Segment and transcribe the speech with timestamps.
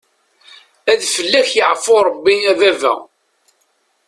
[0.91, 2.93] Ad fell-ak yeɛfu rebbi a baba.